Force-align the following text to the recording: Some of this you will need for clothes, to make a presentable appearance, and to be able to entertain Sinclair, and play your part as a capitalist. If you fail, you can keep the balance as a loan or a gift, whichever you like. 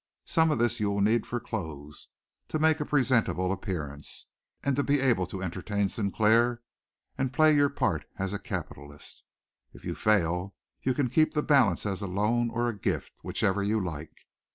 Some 0.25 0.49
of 0.49 0.57
this 0.57 0.79
you 0.79 0.89
will 0.89 1.01
need 1.01 1.27
for 1.27 1.39
clothes, 1.39 2.07
to 2.47 2.57
make 2.57 2.79
a 2.79 2.85
presentable 2.85 3.51
appearance, 3.51 4.25
and 4.63 4.75
to 4.75 4.81
be 4.81 4.99
able 4.99 5.27
to 5.27 5.43
entertain 5.43 5.89
Sinclair, 5.89 6.63
and 7.19 7.31
play 7.31 7.53
your 7.55 7.69
part 7.69 8.05
as 8.17 8.33
a 8.33 8.39
capitalist. 8.39 9.21
If 9.73 9.85
you 9.85 9.93
fail, 9.93 10.55
you 10.81 10.95
can 10.95 11.07
keep 11.11 11.35
the 11.35 11.43
balance 11.43 11.85
as 11.85 12.01
a 12.01 12.07
loan 12.07 12.49
or 12.49 12.67
a 12.67 12.75
gift, 12.75 13.13
whichever 13.21 13.61
you 13.61 13.79
like. 13.79 14.17